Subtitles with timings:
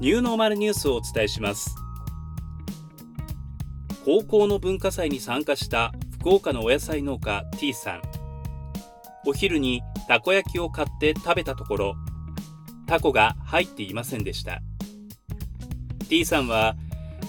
[0.00, 1.74] ニューノーマルニュースをお伝えします。
[4.04, 8.02] 高校の文化祭に参加した福岡のお野菜農家 T さん。
[9.26, 11.96] お昼にたこ焼きを買って食べたところ
[12.86, 14.60] タコが入っていませんでした。
[16.08, 16.76] T さんは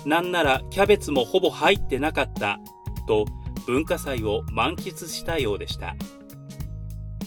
[0.06, 2.60] なんならキャベツもほぼ入ってなかった
[3.07, 3.25] と
[3.65, 5.96] 文化祭を満喫したようでした。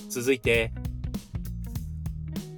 [0.09, 0.73] 続いて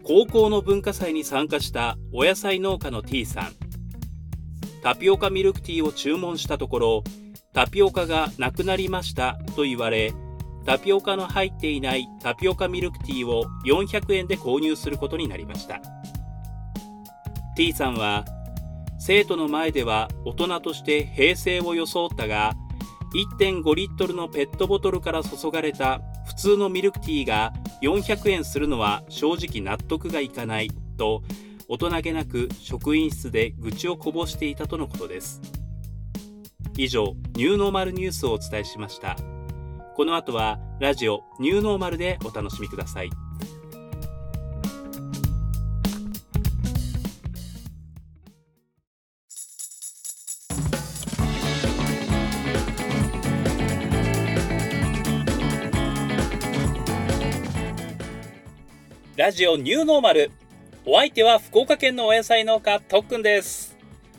[0.07, 3.53] 高校の文化祭に参加したお野菜農家の T さん。
[4.83, 7.05] タピオカミルクティーを注文したところ
[7.55, 10.13] タピオカがなくなりましたと言われ
[10.67, 15.81] タピオカの入っていないタピオカミルクティーを400円で購入することになりました。
[17.57, 18.27] T さんは
[18.99, 22.53] 生徒の前では大人として平成を装ったが
[23.39, 31.23] 1.5リットルのペットボトルから注がれた普通のミルクティーが400円するのは正直納得がいかないと
[31.69, 35.41] 大人げなく職員室で愚痴をこぼしていたとのことです。
[36.77, 39.17] 以上ニューノーマルニュースをお伝えしました。
[39.97, 43.11] この後はラジオニューノーマルでお楽しみください。
[59.25, 60.31] ラジオニューノーマル。
[60.85, 63.75] お相手は福岡県のお野菜農家とっくんです。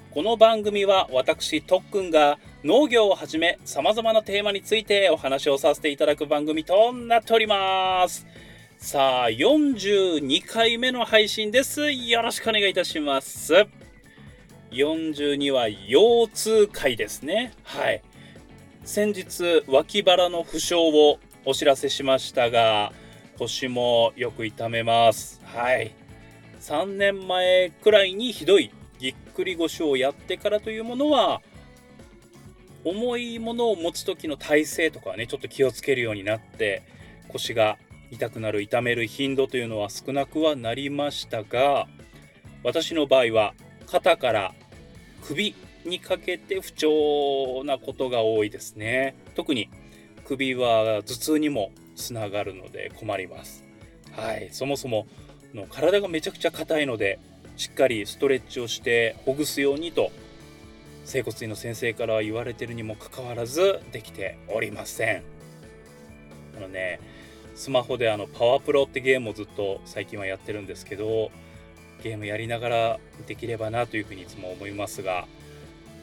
[0.09, 8.25] この番組は私とっくんが農業をはじめ様々なテーマについてお話をさせていただく番組となっております。
[8.79, 11.91] さあ42回目の配信です。
[11.91, 13.53] よろしくお願いいたします。
[14.71, 17.53] 42は腰痛回ですね。
[17.63, 18.01] はい。
[18.83, 22.91] 先日脇腹の負傷をお知らせしましたが
[23.39, 25.41] 腰もよく痛めます。
[25.43, 25.93] はい。
[26.61, 31.41] 3年前くらいにひどいぎっくり腰をやってからというものは、
[32.83, 36.83] 重いものを持つ時の体勢とかね、ちょっと気をつけるようになって、
[37.29, 37.77] 腰が
[38.11, 41.87] 痛くなる、痛める頻度というのは少なくはなりましたが、
[42.63, 43.53] 私の場合は
[43.85, 44.53] 肩から
[45.23, 49.15] 首にかけて不調なことが多いですね。
[49.35, 49.69] 特に
[50.25, 53.63] 首は頭痛にもつながるので困ります。
[54.11, 55.07] はい、そもそも
[55.53, 57.19] の体がめちゃくちゃ硬いので
[57.57, 60.11] しっかりストレッチをしてほぐすようにと
[61.05, 65.23] 整骨院の先生から言われてるにもかかわらずできておりません。
[66.57, 66.99] あのね
[67.55, 71.31] スマホであのパワープロってゲームをずっと最近はやってるんですけど
[72.03, 75.25] ゲームやりながらできればなというふうにいつも思いますが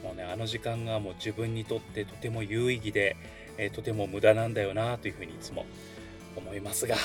[0.03, 3.15] もうねあの時間がもう自分にとってとても有意義で
[3.57, 5.65] え、とても無駄なんだよなというふうにいつも
[6.35, 6.95] 思いますが。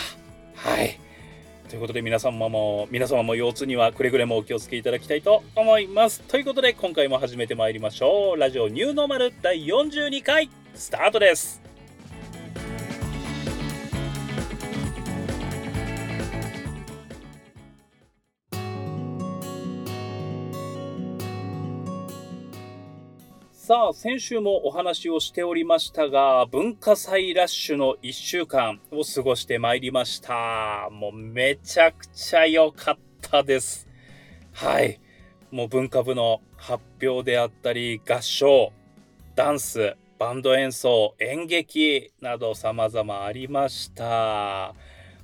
[0.55, 0.99] はい。
[1.69, 6.23] ということで皆様も皆様も腰痛にはくれぐれもお気をつけいただきたいと思います。
[6.23, 8.41] ということで今回も始めてまいりましょう。
[8.41, 11.68] ラジオニューノーマル第42回スタートです。
[23.69, 30.89] さあ、先週もお話をしておりましたが、文化祭ラッシュの1週間を過ごしてまいりました。
[30.91, 33.87] もうめちゃくちゃ良かったです。
[34.55, 34.99] はい。
[35.51, 38.73] もう文化部の発表であったり、合唱、
[39.35, 44.75] ダンス、バンド演奏、演劇など様々ありました。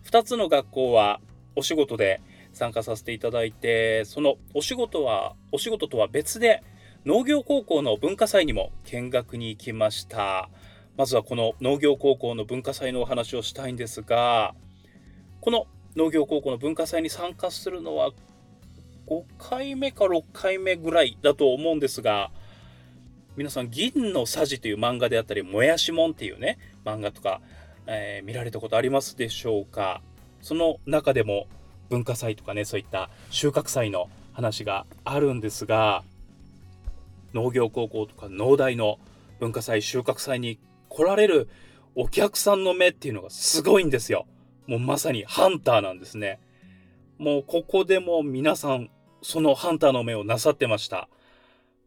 [0.04, 1.18] 2つの学校は
[1.56, 2.20] お仕事で
[2.52, 6.62] 参加させていただいて、そのお仕事は、お仕事とは別で、
[7.04, 10.48] 農業高校の文化祭にも見学に行きました。
[10.96, 14.54] まずはこの農業高校の文化祭のお話をしたいんですが、
[15.42, 15.66] この
[15.96, 18.12] 農業高校の文化祭に参加するのは
[19.06, 22.30] 5回目か6回目ぐらいだと思うんですが、
[23.36, 26.56] 皆さん、銀のさじという漫画であったり、もやしもんっていうね、
[26.86, 27.42] 漫画とか、
[27.86, 30.00] えー、見られたことありますでしょうか？
[30.40, 31.48] その中でも
[31.90, 36.02] 文化祭とかね、そういった収穫祭の話があるんですが、
[37.34, 38.98] 農業高校とか農大の
[39.40, 40.58] 文化祭収穫祭に
[40.88, 41.48] 来られる
[41.94, 44.26] お客さんの目っていうのがすごいんですよ。
[44.66, 46.40] もうまさにハンターなんですね。
[47.18, 48.90] もうここでも皆さん
[49.22, 51.08] そのハンターの目をなさってました。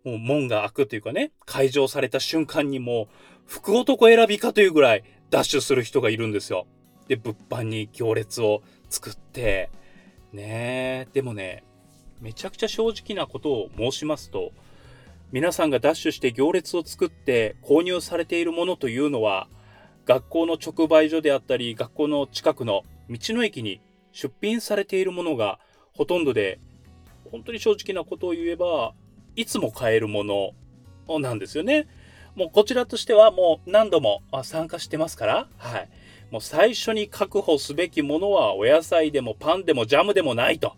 [0.03, 3.07] もう門が開くというかね、開場された瞬間にもう
[3.45, 6.67] 福男選びかというぐらいダッシュする人がいるんですよ。
[7.07, 9.69] で、物販に行列を作って、
[10.33, 11.63] ねえでもね、
[12.21, 14.51] めちゃくちゃ正直なことを申しますと、
[15.31, 19.50] 皆さんがダッシュして行列を作って購入されているものというのは、
[20.06, 23.81] 学校の直売所であったり、学校の近くの道の駅に
[24.13, 25.59] 出品されているものが
[25.94, 26.59] ほとんどで、
[27.29, 28.94] 本当に正直なことを言えば、
[29.35, 31.88] いつも買えるものなんですよね。
[32.35, 35.89] もうこちらとしてはもう何度も参加してますから、はい。
[36.31, 40.77] もう最初に確保すべきものはお野菜でもパンでもジャムでもないと。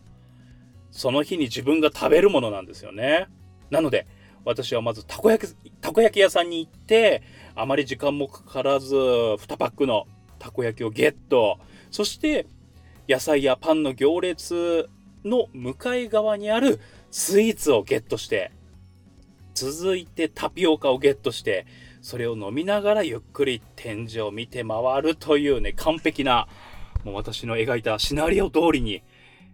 [0.90, 3.28] その日に自分が食べるものなんですよね。
[3.70, 4.08] なので、
[4.46, 7.22] 私はまずたこ焼き、たこ焼き屋さんに行って、
[7.56, 10.08] あまり時間もかからず、2パックの
[10.40, 11.60] たこ焼きをゲット。
[11.92, 12.48] そして、
[13.08, 14.90] 野菜やパンの行列
[15.26, 16.80] の向かい側にある
[17.12, 18.52] スイーツをゲットして、
[19.54, 21.66] 続いてタピオカをゲットして、
[22.02, 26.48] それを飲みながらゆっくり展示を見て回るというね、完璧な、
[27.04, 29.04] もう私の描いたシナリオ通りに、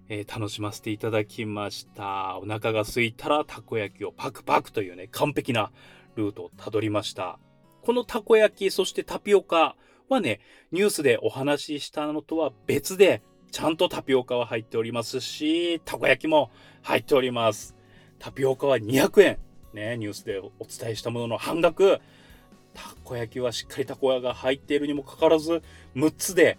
[0.10, 2.38] えー、楽しませていただきました。
[2.38, 5.72] お腹が空いたらたこ焼きをパクパクというね、完璧な
[6.16, 7.40] ルートをたどりました。
[7.81, 9.75] このたこ焼き、そしてタピオカ
[10.10, 10.40] はね、
[10.72, 13.22] ニュースでお話ししたのとは別で、
[13.52, 16.51] ちゃんとタピオカは入っておりますし、たこ焼きも
[16.81, 17.75] 入っております。
[18.19, 19.40] タピオカは200円。
[19.74, 22.00] ね、ニュースでお伝えしたものの半額。
[22.74, 25.63] たこ焼きはしっかりたこ焼が入っているにもかかわらず、
[25.96, 26.58] 6つで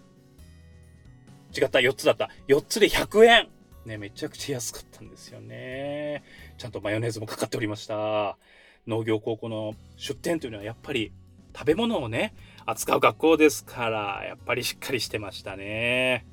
[1.59, 2.29] 違った、4つだった。
[2.47, 3.49] 4つで100円
[3.85, 6.23] ね、めちゃくちゃ安かったんですよね。
[6.57, 8.37] ちゃんとマヨネーズもかかっておりました。
[8.85, 11.11] 農業高校の出店というのはやっぱり
[11.57, 16.25] 食べ物をね、扱う学校ですから、やっぱりしっかりしてましたね。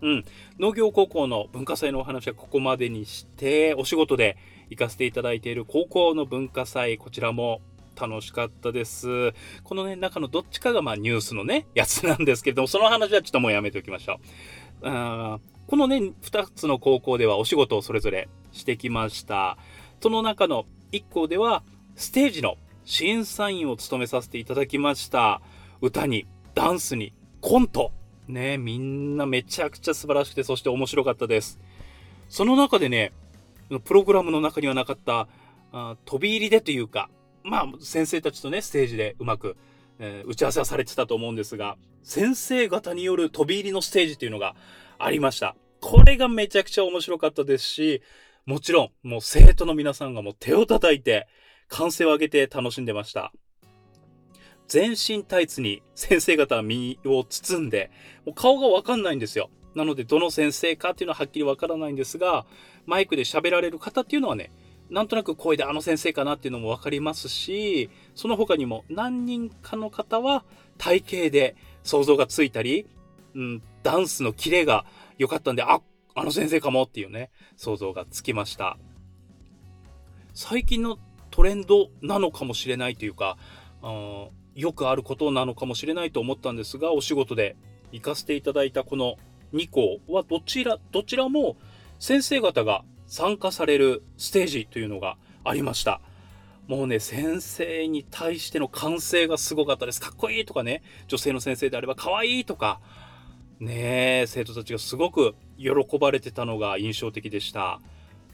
[0.00, 0.24] うん。
[0.60, 4.36] 農業高校の文化祭のお話はここまでにして、お仕事で
[4.70, 7.60] 行かせていただいている高校の文化祭、こちらも
[7.98, 9.32] 楽しかったです。
[9.64, 14.20] このね、中のどっちかがまあニュースのね、やつなんですけれども、その話はちょっともうやめておきましょ
[14.82, 14.88] う。
[14.88, 19.58] あこのね、2つの高校ではお仕事をそれぞれしてきました。
[20.00, 21.62] その中の1校では、
[21.96, 25.42] ステージの審査員を務めさせていただきました。
[25.80, 27.92] 歌に、ダンスに、コント。
[28.28, 31.58] ね、みんなめちゃくちゃ素晴らしくて、そして面白かったです。
[32.28, 33.12] その中でね、
[33.84, 35.28] プログラムの中にはなかった、
[35.72, 37.10] あ飛び入りでというか、
[37.48, 39.56] まあ、先生たちとね、ステージでうまく、
[39.98, 44.54] えー、打ち合わせはされてたと思うんですが、先生方による飛び入りのステージっていうのが
[44.98, 45.56] ありました。
[45.80, 48.02] これがめちゃくちゃ面白かったですし、
[48.46, 51.26] もちろん、もう生徒の皆さんがもう手を叩いて、
[51.68, 53.32] 歓声を上げて楽しんでました。
[54.68, 57.90] 全身タイツに先生方は身を包んで、
[58.26, 59.50] もう顔がわかんないんですよ。
[59.74, 62.46] なので、どの先生かっていうのははっきりわからないんですが、
[62.86, 64.50] マイクで喋られる方っていうのはね、
[64.90, 70.44] なんとなく声であの先生かなっていうのも分かりますし、その他にも何人かの方は
[70.78, 72.86] 体型で想像がついたり、
[73.34, 74.84] うん、ダンスのキレが
[75.18, 75.80] 良かったんで、あ、
[76.14, 78.78] あの先生かもっていうね、想像がつきました。
[80.34, 80.98] 最近の
[81.30, 83.36] トレンドなのかもしれないというか、
[83.82, 87.56] あよくあることなのかもしれないと思ったんですが、お仕事で
[87.92, 89.16] 行かせていただいたこの
[89.52, 91.56] 2校はどちら、どちらも
[91.98, 96.00] 先生方が参加されるステージというのがありました。
[96.68, 100.00] もうね、先生に対しての歓声がすごかったです。
[100.00, 102.80] かっこいいとかね、女性の先生であれば可愛いいとか、
[103.58, 107.80] ねえ生徒たちがすごく喜ばれてたのが印象的でした。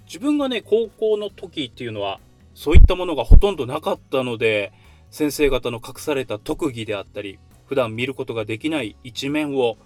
[0.06, 2.18] 自分がね、高校の時っていうのは、
[2.54, 4.72] そういったものがほとんどなかったので、
[5.10, 9.78] 先生方の隠された特技であったり、普段見ることができない一面を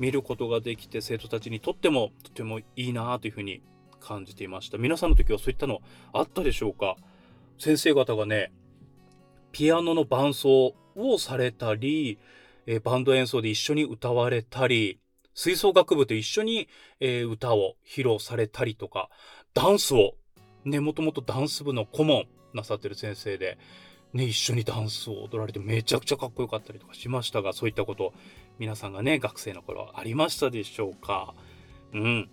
[0.00, 3.62] 見ることができて、生徒たちにとってもとてもいいなというふうに
[4.02, 4.78] 感じていました。
[4.78, 5.80] 皆さんの時はそういったの
[6.12, 6.96] あったでしょうか？
[7.58, 8.52] 先生方がね、
[9.52, 12.18] ピアノの伴奏をされたり、
[12.66, 14.98] え、バンド演奏で一緒に歌われたり、
[15.34, 16.68] 吹奏楽部と一緒に、
[17.00, 19.10] え、歌を披露されたりとか、
[19.54, 20.14] ダンスを、
[20.64, 23.58] ね、もともとダンス部の顧問なさってる先生で、
[24.12, 28.12] ね、一緒にダンスを踊られてめちゃくちゃかっこよかったりとかしましたが、そういったこと、
[28.58, 31.34] 皆さんがね、学生の頃ありましたでしょうか？
[31.94, 32.30] うん。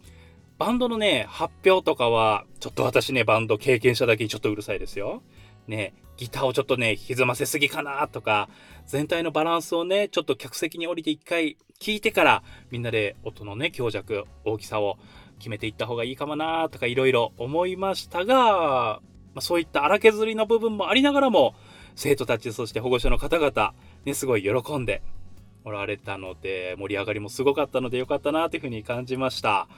[0.59, 5.23] バンドのね、発表とかは、ちょっと私ね、バンド経験者だけにちょっとうるさいですよ。
[5.69, 8.49] ね、ギターをちょっとね、歪ませすぎかなとか、
[8.85, 14.97] 全体のバランスをね、ちょっと客席に降りて一回聞いてから、みんなで音のね、強弱、大きさを
[15.37, 19.01] 決めていった方がいいかもなとかいろいろ思いましたが、ま
[19.35, 21.55] あ、そういった荒削りの部分もありながらも、
[21.95, 23.73] 生徒たち、そして保護者の方々、
[24.03, 25.01] ね、すごい喜んで
[25.63, 29.69] おられたので、盛り上がりもすごかったのでよかったなというふうに感じました。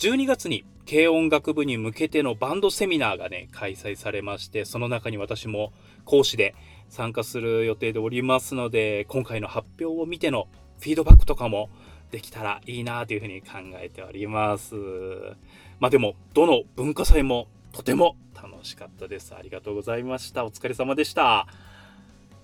[0.00, 5.74] 12月に軽音楽部に向けてのバンドセミナーがね、開催されまして、その中に私も
[6.06, 6.54] 講師で
[6.88, 11.68] 参加する予定でおりますので、今回の発表を見てのフィードバックとかも
[12.10, 14.74] できたらいいなというふうに考えております。
[15.80, 19.34] まあでも、どの文化祭もとても楽しかったです。
[19.34, 20.46] ありがとうございました。
[20.46, 21.46] お疲れ様でした。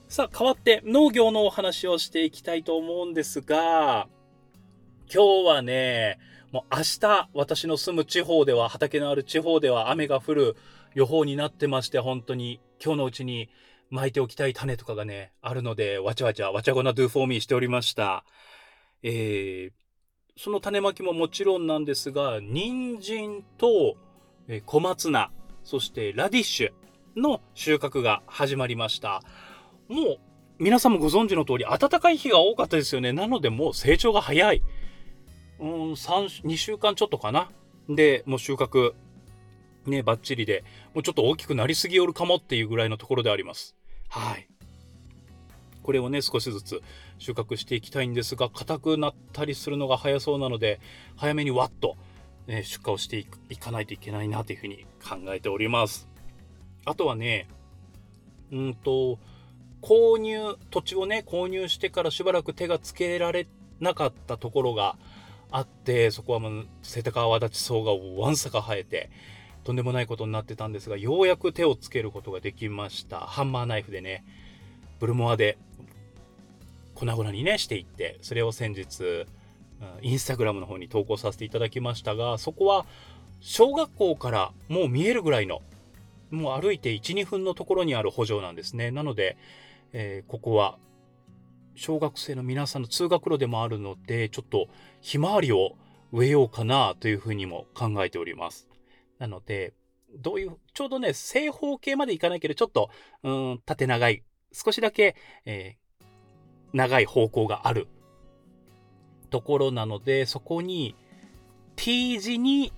[0.08, 4.08] さあ、変わって農業のお話をしていきたいと思うんですが、
[5.10, 6.18] 今日はね、
[6.52, 10.56] もう明日、私の住む地方では、畑のある地方では雨が降る
[10.94, 13.48] 予報になってまして、本当に今日のうちに
[13.90, 18.24] 巻いておきたい種とかがね、あるので、わちゃわちゃ、わちゃごなドゥフォーミーしておりました。
[19.02, 19.72] えー、
[20.36, 23.96] その種まきももちろんなんですが、人参と
[24.64, 25.30] 小松菜、
[25.64, 29.22] そしてラディッシュの収穫が始まりました。
[29.88, 30.18] もう
[30.58, 33.12] 皆さんもご存知の通り暖かい日が多かったですよね。
[33.12, 34.62] なのでもう成長が早い。
[35.58, 37.50] うん、2週間ちょっとかな。
[37.88, 38.94] で、もう収穫、
[39.86, 43.76] ね、バッチリで、もうちょっと大きくなりすぎよるかもっていうぐらいのところであります。
[44.08, 44.48] はい。
[45.82, 46.82] これをね、少しずつ
[47.18, 50.80] 収穫していきたいんですが、硬くなったりするのが早そうなので、
[51.16, 51.96] 早めにわっと、
[52.46, 56.08] ね、出荷をしていかないといけないなというふうに考えております。
[56.84, 57.48] あとはね、
[58.50, 59.18] うんと、
[59.80, 63.46] 購入、土地をね、購入してからしばらく手がつけられ
[63.78, 64.96] なかったところが
[65.50, 69.10] あって、そこはもう、瀬高泡立ち草がわんさか生えて、
[69.64, 73.20] とんでもないことになってたんですが、ようやく手をつけることができました。
[73.20, 74.24] ハンマーナイフでね、
[74.98, 75.58] ブルモアで
[76.94, 79.26] 粉々にね、していって、それを先日、
[80.02, 82.86] インスタグラムの方に投稿させていただきましたが、そこは
[83.40, 85.62] 小学校からもう見えるぐらいの、
[86.30, 88.90] もう歩いて1、2分のところにある補助なんですね。
[88.90, 89.36] なので、
[89.92, 90.78] えー、ここは
[91.76, 94.68] 小学生の皆さんの通学路でもあるので、ちょっと
[95.00, 95.76] ひまわりを
[96.10, 98.66] 植えようかなというふうにも考えております。
[99.18, 99.74] なので、
[100.18, 102.90] どういう、ちょうどね、正方形までいかないけど、ちょっと、
[103.22, 106.04] うん、縦長い、少しだけ、えー、
[106.72, 107.88] 長い方向がある
[109.28, 110.94] ところなので、そこに
[111.76, 112.72] T 字に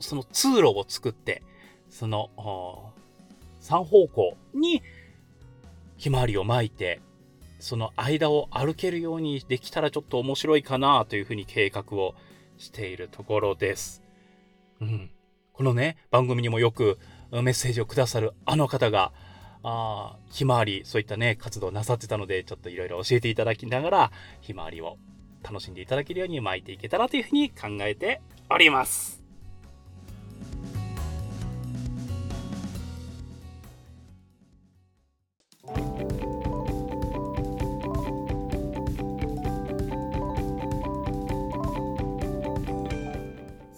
[0.00, 1.42] その通路を作って、
[1.88, 2.92] その
[3.60, 4.82] 3方向に
[5.96, 7.00] ひまわりを巻いて、
[7.60, 12.14] その間を歩けるようにできたらちょっと面白いかなというふうに計画を
[12.58, 14.02] しているところです。
[14.80, 15.10] うん。
[15.52, 16.98] このね、番組にもよく
[17.30, 19.12] メッセージをくださるあの方が、
[19.62, 24.96] あひまわり、そういったね、活動なさってたので、ちょっといろいろ教えていただきながら、ひまわりを
[25.42, 29.19] 楽しんでいただけるように巻いていけたらというふうに考えております。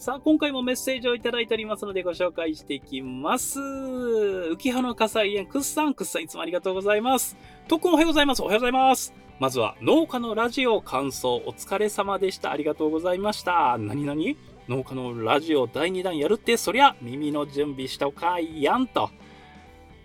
[0.03, 3.61] さあ、今回もメッセージをいただいておりますのでご紹介していきます。
[3.61, 7.37] 浮葉の火災園、くっさん、くっさんいつもありがとうございます。
[7.69, 8.43] とっくおはようございます。
[8.43, 9.15] おはようございます。
[9.39, 12.51] まずは、農家のラジオ感想お疲れ様でした。
[12.51, 13.79] ありがとうございました。
[13.79, 14.21] 何々？
[14.67, 19.09] 農家のラジオ第2弾やるって、そりゃ耳の準備したおかいやんと。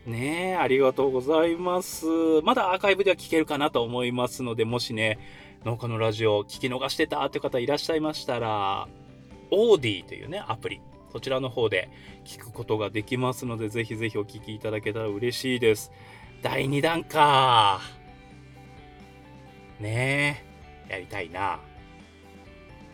[0.05, 2.05] ねえ、ありがとうございます。
[2.43, 5.17] まだアーカイブでは聞けるかなと思いますので、もしね、
[5.65, 8.87] 農家のラジオ聞き逃してたって方いらっしゃいましたら、
[9.51, 10.81] オーディというね、アプリ。
[11.11, 11.89] そちらの方で
[12.25, 15.91] 聞くことができますので、ぜひぜひお聞きいただけたら嬉しいです。
[16.41, 17.81] 第2弾か。
[19.79, 20.43] ね
[20.89, 21.59] え、やりたいな。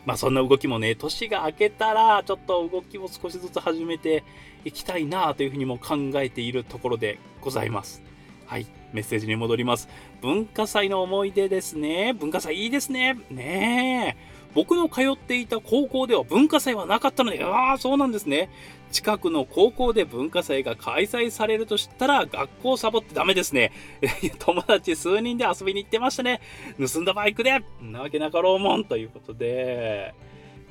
[0.05, 4.23] まあそんな動きもね、年が明けたら、ちょっと動きも少しずつ始めて
[4.65, 8.03] いきたいなというふうにも考えているところでございます。
[8.45, 9.87] はい、メッセージに戻ります。
[10.21, 12.13] 文化祭の思い出ですね。
[12.13, 13.17] 文化祭いいですね。
[13.29, 14.32] ねえ。
[14.53, 18.49] 僕の通っていた高校では文化祭はなかったので、ああ、そうなんですね。
[18.91, 23.71] 近くの高校で文化祭が開催されるとしたら、学校サボってダメですね。
[24.37, 26.41] 友達数人で遊びに行ってましたね。
[26.79, 28.85] 盗んだバイクで、なわけなかろうもん。
[28.85, 30.13] ということで、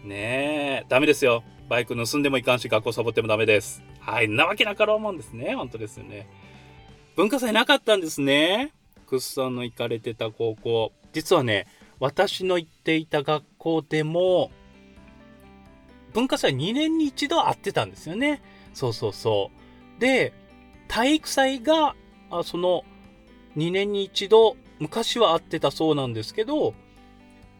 [0.04, 1.42] ねえ、ダメですよ。
[1.68, 3.82] バイク盗んでもいかんし、学校サボってもダメです。
[3.98, 5.54] はい、なわけなかろうもんですね。
[5.56, 6.28] 本当ですよね。
[7.16, 8.72] 文化祭なかったんですね。
[9.06, 10.92] クッさんの行かれてた高校。
[11.12, 11.66] 実はね、
[11.98, 14.50] 私の行っていた学校でも、
[16.12, 18.42] 文化祭2年に一度会ってたんですよね。
[18.74, 19.50] そうそうそ
[19.96, 20.00] う。
[20.00, 20.32] で、
[20.88, 21.94] 体育祭が、
[22.30, 22.82] あその、
[23.56, 26.74] 2年に一度、昔は会ってたそうなんですけど、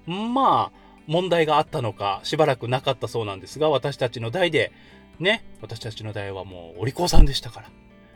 [0.06, 4.73] まあ、問題があったのか、しばらくなかったそうなんですが、私たちの代で、
[5.21, 7.71] ね、私たちの代はもうお利口さんでしたから、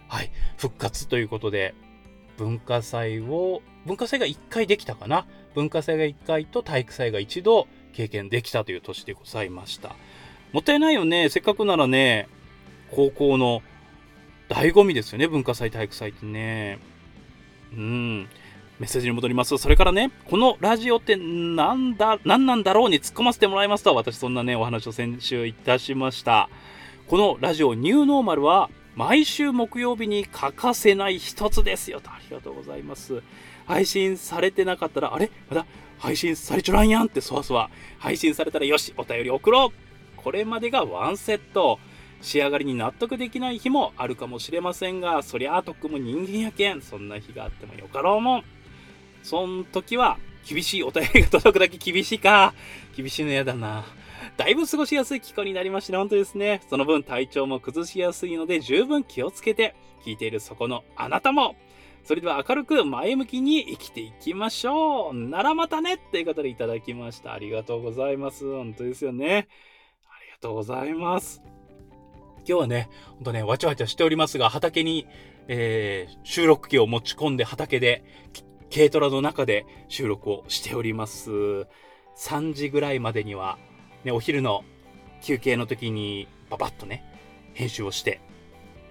[0.08, 1.74] はい、復活ということで、
[2.36, 5.26] 文化祭を、文化祭が1回できたかな？
[5.54, 9.94] 文化祭が1回と体育祭が1度経験できたという年でございました。
[10.52, 11.28] もったいないよね。
[11.28, 12.28] せっかくならね、
[12.90, 13.62] 高校の
[14.48, 15.28] 醍醐味ですよね。
[15.28, 16.78] 文化祭、体育祭ってね。
[17.72, 18.28] うん。
[18.78, 19.56] メッセージに戻ります。
[19.56, 26.50] それからね、このラジオってなんだ、何なんだろうに突っ込ませてもらいますと、私そんなね、お話を先週いたしました。
[27.08, 32.10] このラジオニューノーマルは、毎週木曜日に欠かせない一つですよと。
[32.10, 33.22] ありがとうございます。
[33.66, 35.30] 配信されてなかったら、あれ？
[35.50, 35.66] まだ？
[35.98, 37.70] 配信されちょらんやんってそわそわ。
[37.98, 39.70] 配信されたらよし、お便り送ろう。
[40.16, 41.78] これまでがワンセット。
[42.22, 46.80] 仕上がりに納得できない日もあるかもしれませんが、そりゃあとっくも人間やけん。
[46.80, 48.44] そんな日があってもよかろうもん。
[49.22, 50.16] そん時は、
[50.48, 52.54] 厳しいお便りが届くだけ厳しいか。
[52.96, 53.84] 厳しいの嫌だな。
[54.36, 55.98] だいぶ過ごしやすい気候になりましたね。
[55.98, 56.60] 本当ですね。
[56.68, 59.74] その分体調も崩しやすいので十分気をつけて、
[60.04, 61.56] 聞いているそこのあなたも、
[62.04, 65.14] それでは明るく前向きに生きていきましょう。
[65.14, 67.32] ならまたねっていう方でいただきました。
[67.32, 68.44] ありがとうございます。
[68.44, 69.48] 本当ですよね。
[70.04, 71.42] ありがとうございます。
[72.48, 75.06] 今日はね、ほんとね、わちゃわちゃしておりますが、畑に、
[75.48, 78.04] えー、収録機を持ち込んで畑で、
[78.72, 81.30] 軽トラの中で収録をしております。
[82.18, 83.58] 3時ぐらいまでには、
[84.04, 84.64] ね、お昼の
[85.22, 87.04] 休憩の時にババッとね、
[87.54, 88.20] 編集をして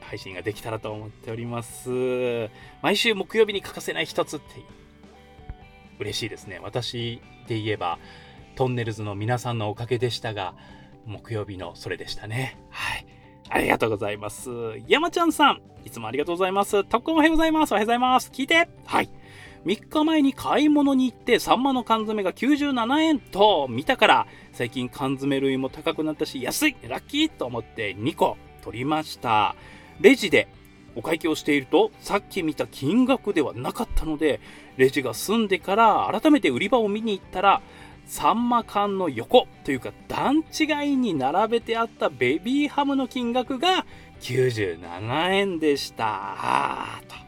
[0.02, 2.50] 配信ができたらと思っております。
[2.82, 4.46] 毎週木曜日に欠かせない一つって
[6.00, 6.60] 嬉しいですね。
[6.62, 8.00] 私で言えば、
[8.56, 10.56] トンネルズの皆さんのおかげでしたが、
[11.06, 12.58] 木曜日のそれでしたね。
[12.70, 13.06] はい。
[13.50, 14.50] ありがとうございます。
[14.88, 16.84] 山ちゃんさん、いつもありがとうございます。
[16.84, 17.72] 特訓おはようございます。
[17.72, 18.32] おはようございます。
[18.32, 18.68] 聞いて。
[18.86, 19.10] はい。
[19.66, 29.56] 3日前に買い物に行ってサンマの缶詰が97円と見たから最近缶詰類も高くなったし安いラッキーと思って2個取りました
[30.00, 30.48] レジで
[30.96, 34.40] お会計をしているとさっき見た金額ではなかったので
[34.78, 37.62] レジが済んでから改めて売り場を見に行ったら
[38.06, 43.86] サンマ缶の横というか段違いに並べてあったベビーハムの金額が
[44.22, 47.02] 97円でした。
[47.08, 47.25] と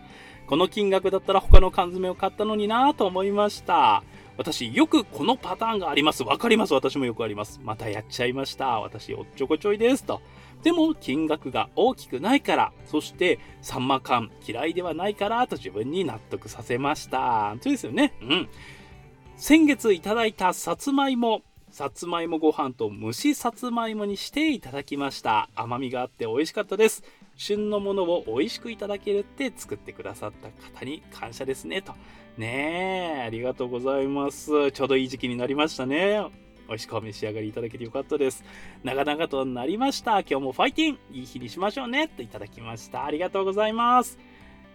[0.47, 4.03] この金額だったら他の缶詰を買ったのになぁと思いました。
[4.37, 6.23] 私、よくこのパターンがあります。
[6.23, 6.73] わかります。
[6.73, 7.59] 私もよくあります。
[7.63, 8.79] またやっちゃいました。
[8.79, 10.05] 私、おっちょこちょいです。
[10.05, 10.21] と。
[10.63, 17.55] でも、金額が大きくないから、そして、サンマ缶嫌いではないから、と自分に納得させました。
[17.61, 18.13] そうですよね。
[18.21, 18.49] うん。
[19.35, 25.49] 先月いただいたさつまいも、さつまいもご飯と蒸しさつまいもにしていただきました。
[25.55, 27.03] 甘みがあって美味しかったです。
[27.37, 31.81] 旬のものを美味しくいただけるって作ってくださった方に感謝ですね。
[31.81, 31.93] と。
[32.37, 34.71] ねえ、ありがとうございます。
[34.71, 36.25] ちょうどいい時期になりましたね。
[36.67, 38.43] 美味しくお召し上がりいただけてよかったです。
[38.83, 40.19] 長々となりました。
[40.19, 42.07] 今日もファイティンいい日にしましょうね。
[42.09, 43.05] といただきました。
[43.05, 44.19] ありがとうございます。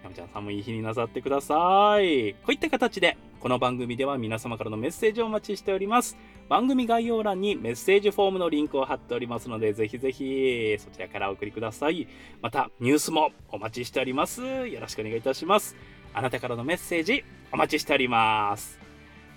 [0.03, 2.35] 山ちゃんさんもいい日になさってください。
[2.35, 6.16] こういった形で、この番組では皆様からのメッセージをお待ちしております。
[6.48, 12.07] 番組概要欄にメッセージフォームのリンクを貼っておりますので、ぜひぜひそちらからお送りください。
[12.40, 14.42] また、ニュースもお待ちしております。
[14.68, 15.74] よろしくお願いいたします。
[16.14, 18.78] あなたからのメッセージお待ちしております。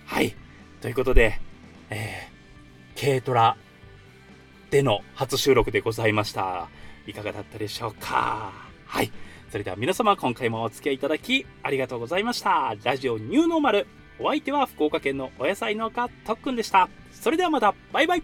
[0.05, 0.35] はい。
[0.81, 1.39] ということで、
[1.89, 3.57] えー、軽トラ
[4.69, 6.67] での初収録でございました。
[7.07, 8.53] いかがだったでしょうか？
[8.85, 9.11] はい。
[9.51, 12.75] それでは皆様今回もお付き合いいただきありがとうございました。
[12.83, 13.87] ラジオニューノーマル。
[14.19, 16.89] お相手は福岡県のお野菜農家とっくんでした。
[17.11, 18.23] それではまた、バイバイ